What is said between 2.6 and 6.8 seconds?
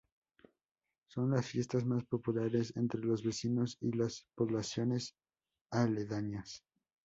entre los vecinos y las poblaciones aledañas.